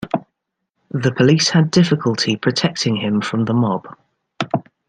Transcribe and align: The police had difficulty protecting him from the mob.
The 0.89 1.11
police 1.11 1.49
had 1.51 1.69
difficulty 1.69 2.35
protecting 2.35 2.95
him 2.95 3.21
from 3.21 3.45
the 3.45 3.53
mob. 3.53 3.87